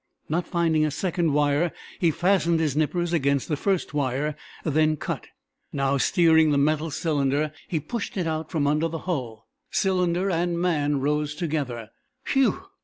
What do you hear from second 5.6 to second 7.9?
Now, steering the metal cylinder, he